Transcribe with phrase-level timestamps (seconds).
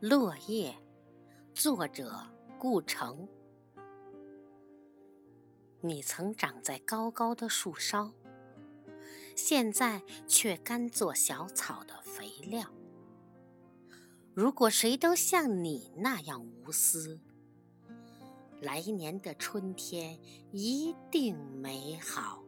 [0.00, 0.74] 落叶
[1.54, 2.20] 作者
[2.58, 3.26] 顾城。
[5.80, 8.12] 你曾长在高高的树梢
[9.36, 12.68] 现在却甘做小草的肥料。
[14.34, 17.20] 如果谁都像你那样无私
[18.60, 20.18] 来年的春天
[20.52, 22.43] 一定美好。